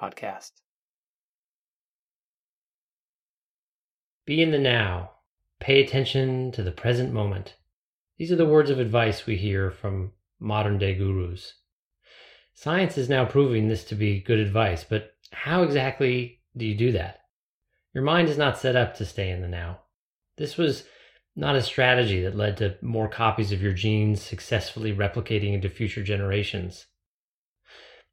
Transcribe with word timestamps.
podcast. 0.00 0.52
Be 4.24 4.42
in 4.42 4.50
the 4.50 4.58
now. 4.58 5.12
Pay 5.60 5.82
attention 5.82 6.52
to 6.52 6.62
the 6.62 6.70
present 6.70 7.12
moment. 7.12 7.56
These 8.18 8.30
are 8.30 8.36
the 8.36 8.46
words 8.46 8.70
of 8.70 8.78
advice 8.78 9.26
we 9.26 9.36
hear 9.36 9.70
from 9.70 10.12
modern 10.38 10.78
day 10.78 10.94
gurus. 10.94 11.54
Science 12.52 12.98
is 12.98 13.08
now 13.08 13.24
proving 13.24 13.68
this 13.68 13.84
to 13.84 13.94
be 13.94 14.20
good 14.20 14.38
advice, 14.38 14.84
but 14.84 15.12
how 15.32 15.62
exactly 15.62 16.40
do 16.56 16.66
you 16.66 16.74
do 16.74 16.92
that? 16.92 17.20
Your 17.94 18.04
mind 18.04 18.28
is 18.28 18.36
not 18.36 18.58
set 18.58 18.76
up 18.76 18.96
to 18.96 19.06
stay 19.06 19.30
in 19.30 19.40
the 19.40 19.48
now. 19.48 19.80
This 20.36 20.56
was 20.56 20.84
not 21.34 21.56
a 21.56 21.62
strategy 21.62 22.20
that 22.22 22.36
led 22.36 22.56
to 22.56 22.76
more 22.82 23.08
copies 23.08 23.52
of 23.52 23.62
your 23.62 23.72
genes 23.72 24.20
successfully 24.20 24.92
replicating 24.92 25.54
into 25.54 25.68
future 25.68 26.02
generations. 26.02 26.86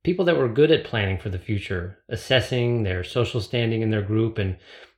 People 0.05 0.25
that 0.25 0.37
were 0.37 0.47
good 0.47 0.69
at 0.69 0.83
planning 0.83 1.17
for 1.17 1.29
the 1.29 1.39
future, 1.39 1.97
assessing 2.09 2.83
their 2.83 3.03
social 3.03 3.41
standing 3.41 3.81
in 3.81 3.89
their 3.89 4.03
group, 4.03 4.37
and 4.37 4.55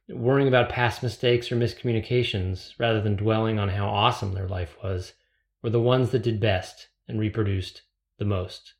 worrying 0.09 0.49
about 0.49 0.67
past 0.67 1.01
mistakes 1.01 1.49
or 1.49 1.55
miscommunications 1.55 2.73
rather 2.77 2.99
than 2.99 3.15
dwelling 3.15 3.57
on 3.57 3.69
how 3.69 3.87
awesome 3.87 4.33
their 4.33 4.49
life 4.49 4.75
was, 4.83 5.13
were 5.63 5.69
the 5.69 5.79
ones 5.79 6.09
that 6.09 6.23
did 6.23 6.41
best 6.41 6.89
and 7.07 7.21
reproduced 7.21 7.83
the 8.17 8.25
most. 8.25 8.73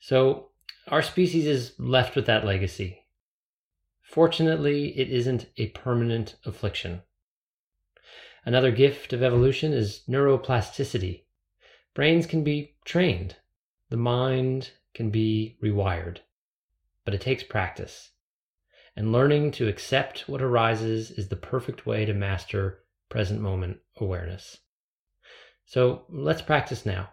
So, 0.00 0.52
our 0.86 1.02
species 1.02 1.46
is 1.46 1.74
left 1.78 2.16
with 2.16 2.24
that 2.24 2.46
legacy. 2.46 3.04
Fortunately, 4.00 4.98
it 4.98 5.10
isn't 5.10 5.50
a 5.58 5.68
permanent 5.68 6.36
affliction. 6.46 7.02
Another 8.46 8.70
gift 8.70 9.12
of 9.12 9.22
evolution 9.22 9.74
is 9.74 10.00
neuroplasticity. 10.08 11.24
Brains 11.92 12.26
can 12.26 12.42
be 12.42 12.76
trained, 12.86 13.36
the 13.90 13.98
mind 13.98 14.70
can 14.98 15.10
be 15.10 15.56
rewired, 15.62 16.18
but 17.04 17.14
it 17.14 17.20
takes 17.20 17.44
practice. 17.44 18.10
And 18.96 19.12
learning 19.12 19.52
to 19.52 19.68
accept 19.68 20.28
what 20.28 20.42
arises 20.42 21.12
is 21.12 21.28
the 21.28 21.36
perfect 21.36 21.86
way 21.86 22.04
to 22.04 22.12
master 22.12 22.80
present 23.08 23.40
moment 23.40 23.78
awareness. 23.98 24.58
So 25.66 26.04
let's 26.08 26.42
practice 26.42 26.84
now. 26.84 27.10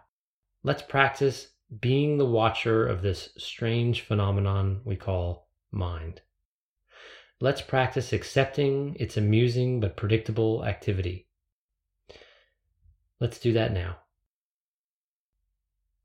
Let's 0.64 0.82
practice 0.82 1.52
being 1.80 2.18
the 2.18 2.26
watcher 2.26 2.84
of 2.84 3.02
this 3.02 3.28
strange 3.38 4.00
phenomenon 4.00 4.80
we 4.84 4.96
call 4.96 5.48
mind. 5.70 6.22
Let's 7.40 7.62
practice 7.62 8.12
accepting 8.12 8.96
its 8.98 9.16
amusing 9.16 9.78
but 9.78 9.96
predictable 9.96 10.64
activity. 10.64 11.28
Let's 13.20 13.38
do 13.38 13.52
that 13.52 13.72
now. 13.72 13.98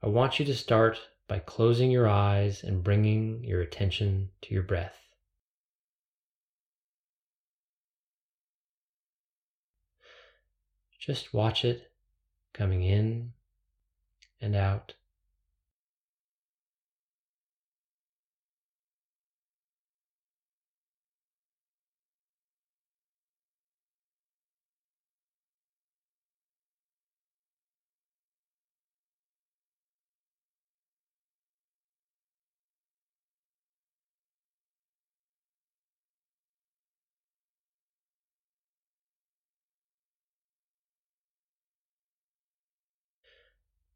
I 0.04 0.10
want 0.10 0.40
you 0.40 0.46
to 0.46 0.56
start 0.56 1.00
by 1.32 1.40
closing 1.40 1.90
your 1.90 2.10
eyes 2.10 2.62
and 2.62 2.84
bringing 2.84 3.42
your 3.42 3.62
attention 3.62 4.28
to 4.42 4.54
your 4.54 4.64
breath. 4.64 4.98
Just 11.00 11.34
watch 11.34 11.64
it 11.64 11.90
coming 12.52 12.84
in 12.84 13.32
and 14.42 14.58
out. 14.58 14.96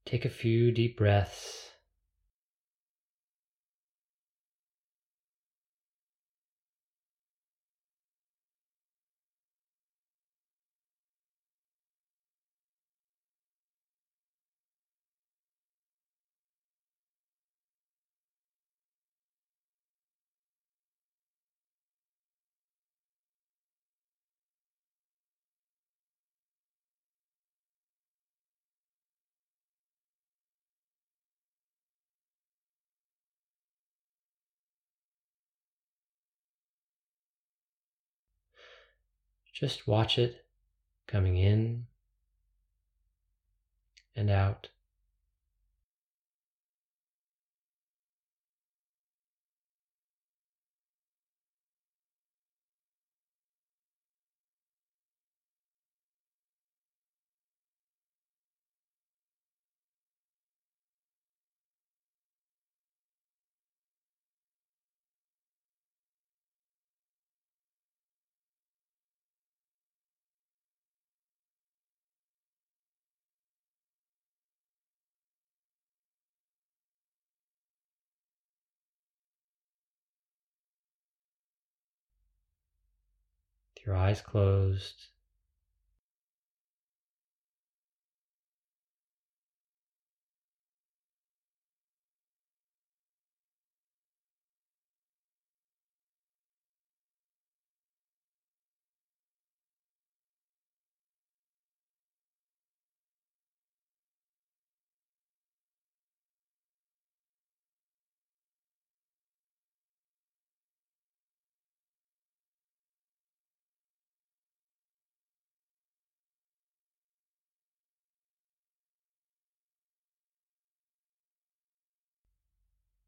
Take 0.06 0.24
a 0.24 0.30
few 0.30 0.72
deep 0.72 0.98
breaths. 0.98 1.65
Just 39.56 39.88
watch 39.88 40.20
it 40.20 40.44
coming 41.08 41.38
in 41.38 41.88
and 44.14 44.30
out. 44.30 44.68
Your 83.86 83.96
eyes 83.96 84.22
closed. 84.22 85.08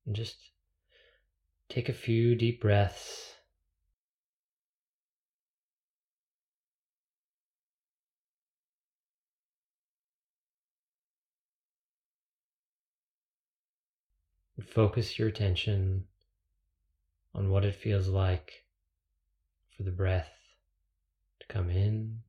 And 0.07 0.15
just 0.15 0.37
take 1.67 1.89
a 1.89 1.93
few 1.93 2.33
deep 2.33 2.61
breaths. 2.61 3.33
Focus 14.65 15.19
your 15.19 15.27
attention 15.27 16.05
on 17.35 17.49
what 17.49 17.65
it 17.65 17.75
feels 17.75 18.07
like 18.07 18.65
for 19.75 19.83
the 19.83 19.91
breath 19.91 20.31
to 21.39 21.47
come 21.47 21.69
in 21.69 22.19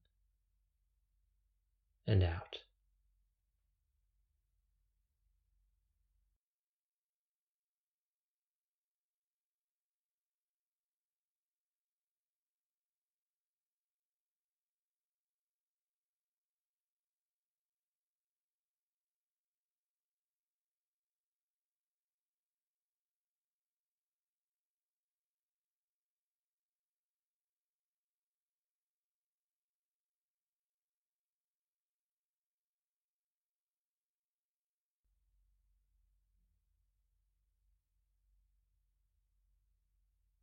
and 2.06 2.22
out. 2.22 2.58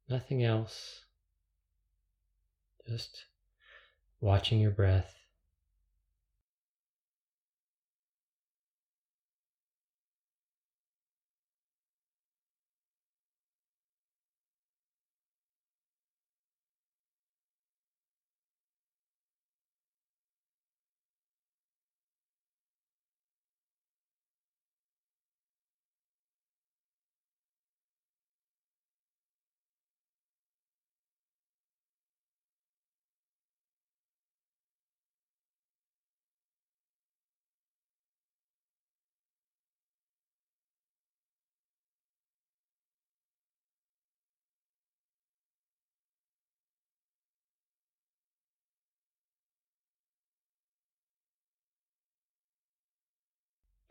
Nothing 0.08 0.44
else. 0.44 1.02
Just 2.88 3.26
watching 4.22 4.60
your 4.60 4.72
breath. 4.72 5.25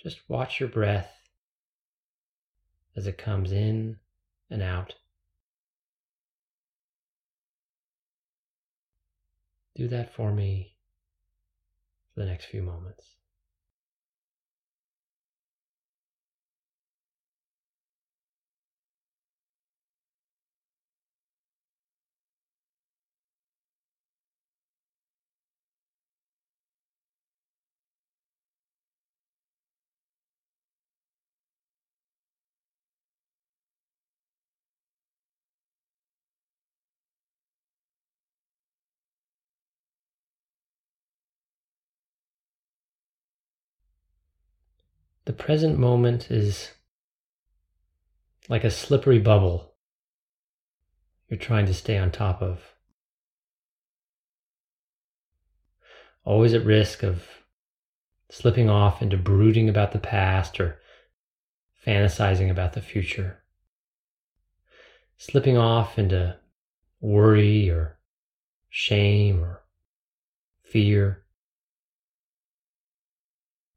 Just 0.04 0.20
watch 0.28 0.60
your 0.60 0.68
breath 0.68 1.10
as 2.94 3.06
it 3.06 3.16
comes 3.16 3.52
in 3.52 3.96
and 4.50 4.62
out. 4.62 4.94
Do 9.74 9.88
that 9.88 10.14
for 10.14 10.30
me 10.30 10.76
for 12.12 12.20
the 12.20 12.26
next 12.26 12.44
few 12.44 12.62
moments. 12.62 13.16
The 45.26 45.32
present 45.32 45.78
moment 45.78 46.30
is 46.30 46.70
like 48.48 48.64
a 48.64 48.70
slippery 48.70 49.18
bubble 49.18 49.74
you're 51.28 51.38
trying 51.38 51.66
to 51.66 51.74
stay 51.74 51.96
on 51.96 52.10
top 52.10 52.42
of. 52.42 52.60
Always 56.24 56.52
at 56.52 56.64
risk 56.64 57.02
of 57.02 57.24
slipping 58.30 58.68
off 58.68 59.00
into 59.00 59.16
brooding 59.16 59.68
about 59.68 59.92
the 59.92 59.98
past 59.98 60.60
or 60.60 60.78
fantasizing 61.86 62.50
about 62.50 62.74
the 62.74 62.82
future. 62.82 63.42
Slipping 65.16 65.56
off 65.56 65.98
into 65.98 66.36
worry 67.00 67.70
or 67.70 67.98
shame 68.68 69.40
or 69.42 69.62
fear 70.62 71.24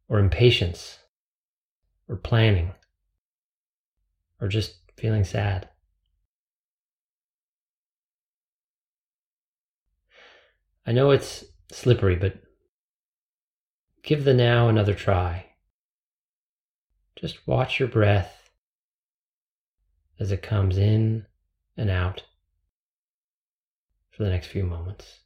or 0.09 0.19
impatience 0.19 0.99
or 2.07 2.15
planning 2.15 2.73
or 4.39 4.47
just 4.47 4.77
feeling 4.97 5.23
sad. 5.23 5.69
I 10.85 10.93
know 10.93 11.11
it's 11.11 11.43
slippery, 11.71 12.15
but 12.15 12.35
give 14.03 14.23
the 14.23 14.33
now 14.33 14.69
another 14.69 14.93
try. 14.93 15.45
Just 17.17 17.45
watch 17.47 17.79
your 17.79 17.89
breath 17.89 18.49
as 20.19 20.31
it 20.31 20.41
comes 20.41 20.77
in 20.77 21.25
and 21.75 21.89
out 21.89 22.23
for 24.11 24.23
the 24.23 24.29
next 24.29 24.47
few 24.47 24.63
moments. 24.63 25.19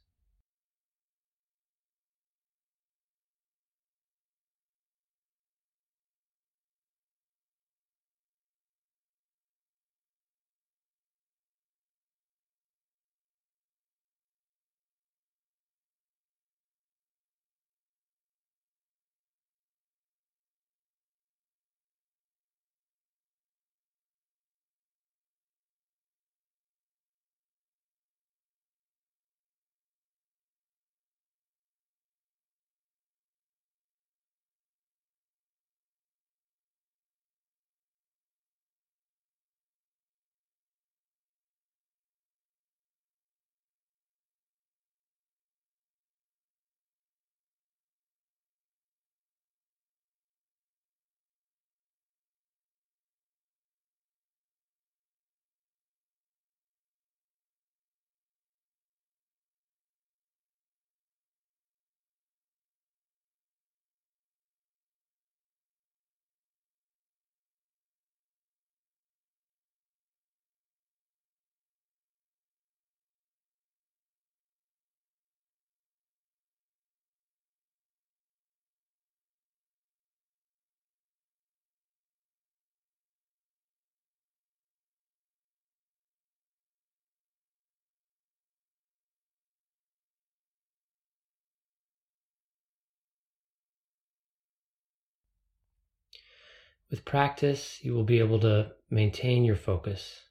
With 96.92 97.06
practice, 97.06 97.82
you 97.82 97.94
will 97.94 98.04
be 98.04 98.18
able 98.18 98.38
to 98.40 98.72
maintain 98.90 99.46
your 99.46 99.56
focus 99.56 100.24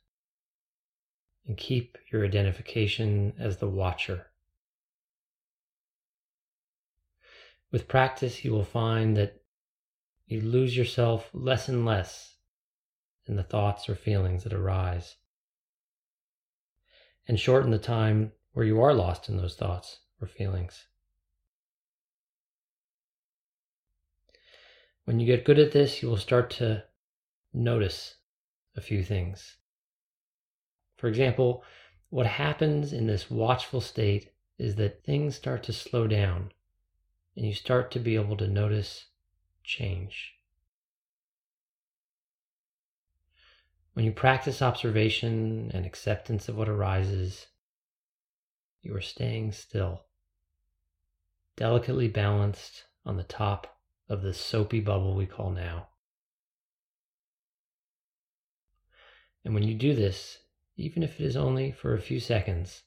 and 1.47 1.57
keep 1.57 1.97
your 2.11 2.23
identification 2.23 3.33
as 3.39 3.57
the 3.57 3.67
watcher. 3.67 4.27
With 7.71 7.87
practice, 7.87 8.45
you 8.45 8.51
will 8.51 8.63
find 8.63 9.17
that 9.17 9.41
you 10.27 10.39
lose 10.39 10.77
yourself 10.77 11.31
less 11.33 11.67
and 11.67 11.83
less 11.83 12.35
in 13.25 13.37
the 13.37 13.43
thoughts 13.43 13.89
or 13.89 13.95
feelings 13.95 14.43
that 14.43 14.53
arise, 14.53 15.15
and 17.27 17.39
shorten 17.39 17.71
the 17.71 17.79
time 17.79 18.33
where 18.51 18.67
you 18.67 18.79
are 18.79 18.93
lost 18.93 19.29
in 19.29 19.37
those 19.37 19.55
thoughts 19.55 20.01
or 20.21 20.27
feelings. 20.27 20.85
When 25.11 25.19
you 25.19 25.25
get 25.25 25.43
good 25.43 25.59
at 25.59 25.73
this, 25.73 26.01
you 26.01 26.07
will 26.07 26.15
start 26.15 26.49
to 26.51 26.85
notice 27.53 28.15
a 28.77 28.79
few 28.79 29.03
things. 29.03 29.57
For 30.95 31.09
example, 31.09 31.65
what 32.09 32.25
happens 32.25 32.93
in 32.93 33.07
this 33.07 33.29
watchful 33.29 33.81
state 33.81 34.31
is 34.57 34.75
that 34.75 35.03
things 35.03 35.35
start 35.35 35.63
to 35.63 35.73
slow 35.73 36.07
down 36.07 36.53
and 37.35 37.45
you 37.45 37.53
start 37.53 37.91
to 37.91 37.99
be 37.99 38.15
able 38.15 38.37
to 38.37 38.47
notice 38.47 39.07
change. 39.65 40.35
When 43.91 44.05
you 44.05 44.13
practice 44.13 44.61
observation 44.61 45.71
and 45.73 45.85
acceptance 45.85 46.47
of 46.47 46.55
what 46.55 46.69
arises, 46.69 47.47
you 48.81 48.95
are 48.95 49.01
staying 49.01 49.51
still, 49.51 50.05
delicately 51.57 52.07
balanced 52.07 52.85
on 53.05 53.17
the 53.17 53.23
top 53.23 53.80
of 54.11 54.21
the 54.21 54.33
soapy 54.33 54.81
bubble 54.81 55.15
we 55.15 55.25
call 55.25 55.51
now. 55.51 55.87
And 59.45 59.53
when 59.53 59.63
you 59.63 59.73
do 59.73 59.95
this, 59.95 60.39
even 60.75 61.01
if 61.01 61.17
it 61.17 61.25
is 61.25 61.37
only 61.37 61.71
for 61.71 61.93
a 61.93 62.01
few 62.01 62.19
seconds, 62.19 62.83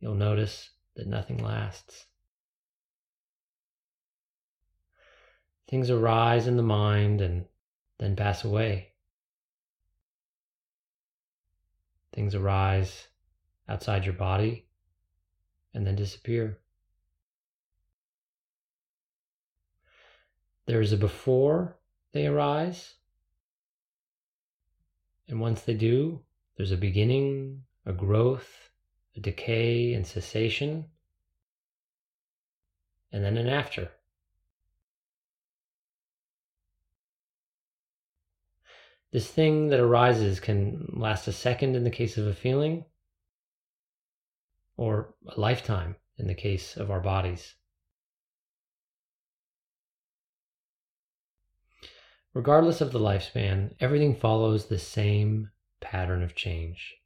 you'll 0.00 0.16
notice 0.16 0.70
that 0.96 1.06
nothing 1.06 1.38
lasts. 1.38 2.06
Things 5.68 5.90
arise 5.90 6.48
in 6.48 6.56
the 6.56 6.62
mind 6.64 7.20
and 7.20 7.44
then 7.98 8.16
pass 8.16 8.42
away. 8.42 8.94
Things 12.12 12.34
arise 12.34 13.06
outside 13.68 14.04
your 14.04 14.14
body 14.14 14.66
and 15.72 15.86
then 15.86 15.94
disappear. 15.94 16.58
There 20.66 20.80
is 20.80 20.92
a 20.92 20.96
before 20.96 21.78
they 22.12 22.26
arise. 22.26 22.94
And 25.28 25.40
once 25.40 25.62
they 25.62 25.74
do, 25.74 26.20
there's 26.56 26.72
a 26.72 26.76
beginning, 26.76 27.64
a 27.84 27.92
growth, 27.92 28.70
a 29.16 29.20
decay 29.20 29.92
and 29.94 30.06
cessation, 30.06 30.86
and 33.12 33.24
then 33.24 33.36
an 33.36 33.48
after. 33.48 33.90
This 39.12 39.28
thing 39.28 39.68
that 39.68 39.78
arises 39.78 40.40
can 40.40 40.88
last 40.92 41.28
a 41.28 41.32
second 41.32 41.76
in 41.76 41.84
the 41.84 41.90
case 41.90 42.18
of 42.18 42.26
a 42.26 42.34
feeling, 42.34 42.84
or 44.76 45.14
a 45.28 45.38
lifetime 45.38 45.96
in 46.18 46.26
the 46.26 46.34
case 46.34 46.76
of 46.76 46.90
our 46.90 47.00
bodies. 47.00 47.54
Regardless 52.34 52.80
of 52.80 52.90
the 52.90 52.98
lifespan, 52.98 53.74
everything 53.78 54.16
follows 54.16 54.66
the 54.66 54.78
same 54.78 55.50
pattern 55.80 56.20
of 56.20 56.34
change. 56.34 56.96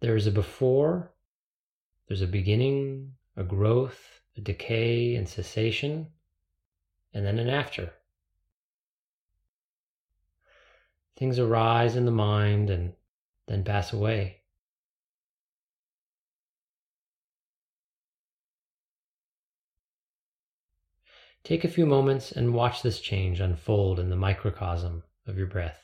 There 0.00 0.16
is 0.16 0.26
a 0.26 0.32
before, 0.32 1.12
there's 2.08 2.22
a 2.22 2.26
beginning, 2.26 3.12
a 3.36 3.44
growth, 3.44 4.20
a 4.36 4.40
decay 4.40 5.14
and 5.14 5.28
cessation, 5.28 6.08
and 7.12 7.24
then 7.24 7.38
an 7.38 7.48
after. 7.48 7.92
Things 11.16 11.38
arise 11.38 11.94
in 11.94 12.06
the 12.06 12.10
mind 12.10 12.68
and 12.68 12.94
then 13.46 13.62
pass 13.62 13.92
away. 13.92 14.40
Take 21.44 21.62
a 21.62 21.68
few 21.68 21.84
moments 21.84 22.32
and 22.32 22.54
watch 22.54 22.80
this 22.80 23.00
change 23.00 23.38
unfold 23.38 24.00
in 24.00 24.08
the 24.08 24.16
microcosm 24.16 25.02
of 25.26 25.36
your 25.36 25.46
breath. 25.46 25.83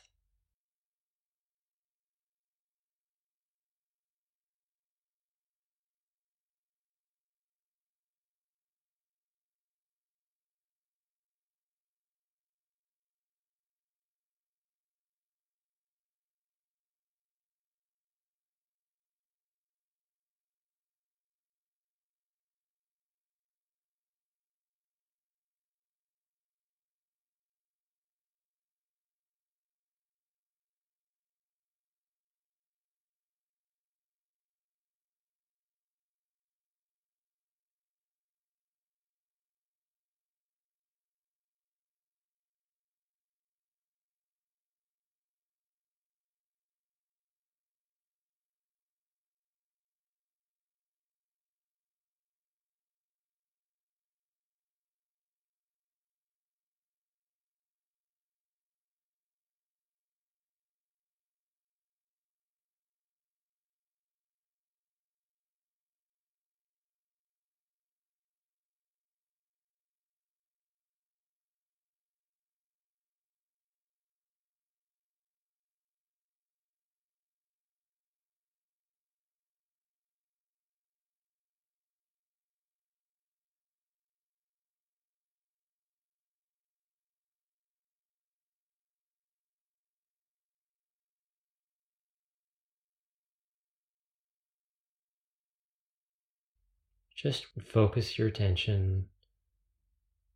Just 97.22 97.48
focus 97.62 98.16
your 98.16 98.28
attention 98.28 99.04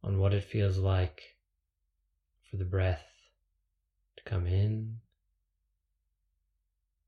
on 0.02 0.18
what 0.18 0.34
it 0.34 0.44
feels 0.44 0.76
like 0.76 1.22
for 2.50 2.58
the 2.58 2.66
breath 2.66 3.06
to 4.18 4.22
come 4.24 4.46
in 4.46 4.98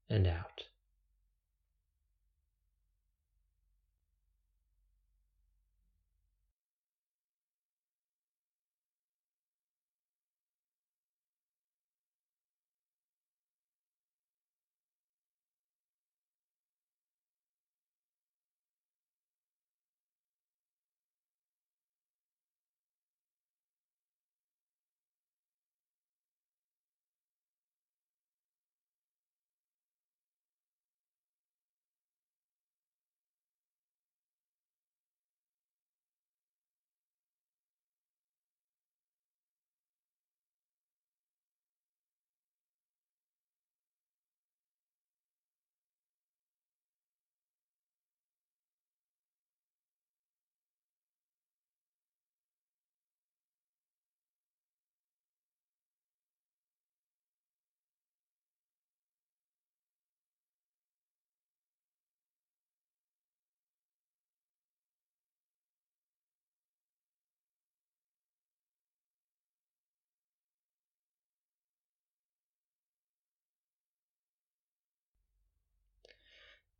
and 0.08 0.26
out. 0.26 0.62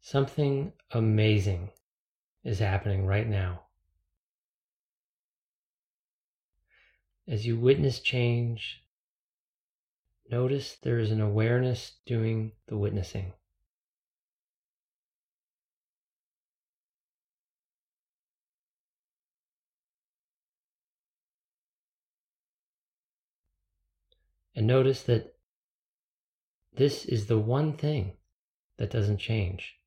Something 0.08 0.72
amazing 0.92 1.70
is 2.44 2.60
happening 2.60 3.06
right 3.06 3.28
now. 3.28 3.62
As 7.26 7.44
you 7.44 7.58
witness 7.58 7.98
change, 7.98 8.84
notice 10.30 10.76
there 10.80 11.00
is 11.00 11.10
an 11.10 11.20
awareness 11.20 11.96
doing 12.06 12.52
the 12.68 12.76
witnessing. 12.76 13.32
And 24.54 24.68
notice 24.68 25.02
that 25.02 25.34
this 26.76 27.04
is 27.04 27.26
the 27.26 27.40
one 27.40 27.76
thing 27.76 28.12
that 28.76 28.92
doesn't 28.92 29.18
change. 29.18 29.80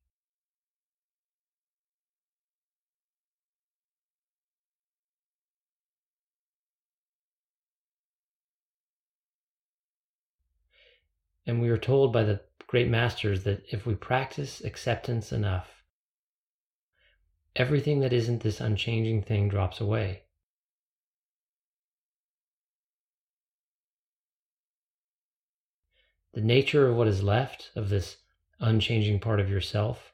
And 11.46 11.60
we 11.60 11.68
are 11.70 11.78
told 11.78 12.12
by 12.12 12.24
the 12.24 12.40
great 12.66 12.88
masters 12.88 13.44
that 13.44 13.64
if 13.72 13.86
we 13.86 13.94
practice 13.94 14.60
acceptance 14.60 15.32
enough, 15.32 15.82
everything 17.56 18.00
that 18.00 18.12
isn't 18.12 18.42
this 18.42 18.60
unchanging 18.60 19.22
thing 19.22 19.48
drops 19.48 19.80
away. 19.80 20.22
The 26.32 26.40
nature 26.40 26.88
of 26.88 26.96
what 26.96 27.08
is 27.08 27.24
left 27.24 27.72
of 27.74 27.88
this 27.88 28.18
unchanging 28.60 29.18
part 29.18 29.40
of 29.40 29.50
yourself 29.50 30.12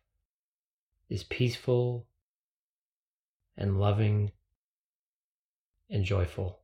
is 1.11 1.25
peaceful 1.25 2.06
and 3.56 3.78
loving 3.78 4.33
and 5.90 6.04
joyful. 6.04 6.61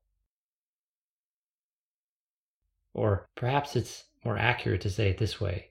Or 2.95 3.29
perhaps 3.35 3.77
it's 3.77 4.05
more 4.25 4.37
accurate 4.37 4.81
to 4.83 4.91
say 4.91 5.11
it 5.11 5.19
this 5.19 5.41
way. 5.41 5.71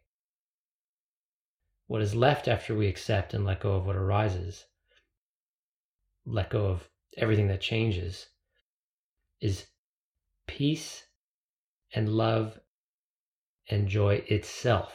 What 1.87 2.01
is 2.01 2.15
left 2.15 2.47
after 2.47 2.75
we 2.75 2.87
accept 2.87 3.33
and 3.33 3.45
let 3.45 3.59
go 3.59 3.73
of 3.73 3.85
what 3.85 3.95
arises, 3.95 4.65
let 6.25 6.49
go 6.49 6.67
of 6.67 6.89
everything 7.17 7.47
that 7.47 7.61
changes, 7.61 8.27
is 9.41 9.65
peace 10.47 11.05
and 11.93 12.09
love 12.09 12.59
and 13.69 13.87
joy 13.87 14.23
itself. 14.27 14.93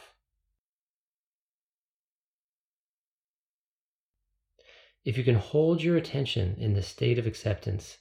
If 5.05 5.17
you 5.17 5.23
can 5.23 5.35
hold 5.35 5.81
your 5.81 5.95
attention 5.95 6.55
in 6.59 6.73
the 6.73 6.81
state 6.81 7.17
of 7.17 7.27
acceptance, 7.27 7.97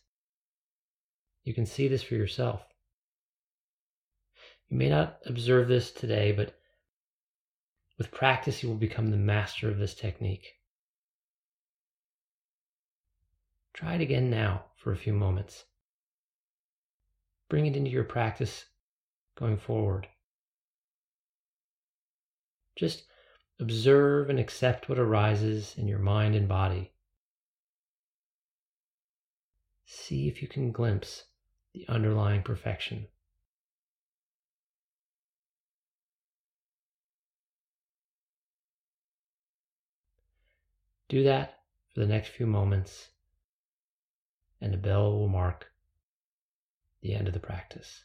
you 1.45 1.55
can 1.55 1.67
see 1.67 1.87
this 1.87 2.03
for 2.03 2.15
yourself. 2.15 2.62
You 4.69 4.79
may 4.79 4.89
not 4.89 5.21
observe 5.27 5.69
this 5.69 5.93
today, 5.93 6.33
but 6.33 6.59
with 7.99 8.11
practice, 8.11 8.63
you 8.63 8.69
will 8.69 8.77
become 8.77 9.11
the 9.11 9.17
master 9.17 9.71
of 9.71 9.79
this 9.79 9.95
technique. 9.95 10.55
Try 13.73 13.95
it 13.95 14.01
again 14.01 14.31
now 14.31 14.65
for 14.77 14.93
a 14.93 14.97
few 14.97 15.13
moments. 15.13 15.65
Bring 17.49 17.67
it 17.67 17.77
into 17.77 17.91
your 17.91 18.05
practice 18.05 18.67
going 19.37 19.59
forward. 19.59 20.09
Just 22.75 23.05
observe 23.61 24.29
and 24.29 24.39
accept 24.39 24.89
what 24.89 24.99
arises 24.99 25.75
in 25.79 25.89
your 25.89 25.99
mind 25.99 26.35
and 26.35 26.49
body. 26.49 26.93
See 29.85 30.29
if 30.29 30.43
you 30.43 30.49
can 30.49 30.73
glimpse 30.73 31.25
the 31.73 31.87
underlying 31.89 32.43
perfection. 32.43 33.07
Do 41.09 41.23
that 41.25 41.61
for 41.95 42.01
the 42.01 42.07
next 42.07 42.29
few 42.29 42.47
moments, 42.47 43.11
and 44.61 44.73
the 44.73 44.79
bell 44.79 45.19
will 45.19 45.29
mark 45.29 45.73
the 47.01 47.14
end 47.14 47.29
of 47.29 47.35
the 47.35 47.40
practice. 47.40 48.05